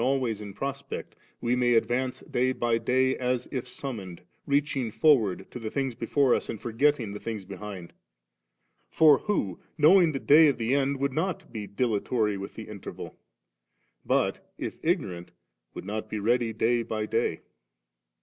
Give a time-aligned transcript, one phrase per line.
[0.01, 5.45] 421 always in prospect, we may advance day by day as if summoned^ reaching forward
[5.51, 7.93] to the things before us and forgetting the things behind*.
[8.89, 13.15] For who, knowing the da^ of the end, would not be dilatory with the interval?
[14.03, 15.33] but, if ignorant,
[15.75, 17.41] would not be ready day by day